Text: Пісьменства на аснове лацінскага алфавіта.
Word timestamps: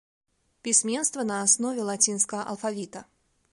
Пісьменства 0.67 1.25
на 1.33 1.37
аснове 1.47 1.87
лацінскага 1.91 2.43
алфавіта. 2.55 3.07